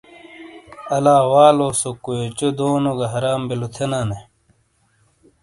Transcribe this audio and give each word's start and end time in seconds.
الا 0.95 1.17
والو 1.31 1.69
سو 1.81 1.89
کویوچو 2.03 2.47
دونوں 2.57 2.95
گہ 2.99 3.07
حرام 3.13 3.41
بیلو 3.47 3.67
تھینالے 3.75 4.05
نے۔ 4.09 4.19